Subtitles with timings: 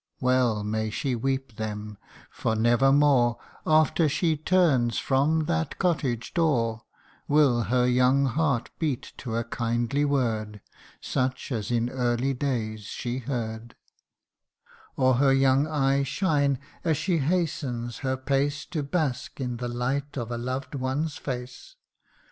[0.17, 0.47] 88 THE UNDYING ONE.
[0.55, 1.97] Well may she weep them,
[2.31, 6.81] for never more, After she turns from that cottage door,
[7.27, 10.59] Will her young heart beat to a kindly word,
[11.01, 13.75] Such as in early days she heard:
[14.97, 20.17] Or her young eye shine, as she hastens her pace To bask in the light
[20.17, 21.75] of a loved one's face.